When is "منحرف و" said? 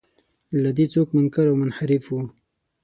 1.61-2.13